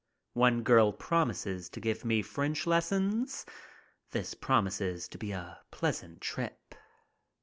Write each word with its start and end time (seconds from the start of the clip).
One 0.33 0.63
girl 0.63 0.91
promises 0.93 1.69
to 1.69 1.79
give 1.79 2.03
me 2.03 2.21
a 2.21 2.23
French 2.23 2.65
lesson. 2.65 3.27
This 4.09 4.33
promises 4.33 5.07
to 5.09 5.19
be 5.19 5.31
a 5.31 5.59
pleasant 5.69 6.21
trip. 6.21 6.73